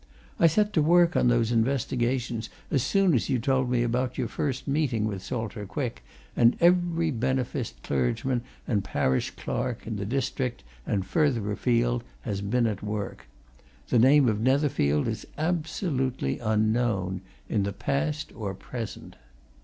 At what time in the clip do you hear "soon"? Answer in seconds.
2.81-3.13